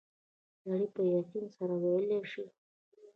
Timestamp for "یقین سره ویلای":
1.15-2.21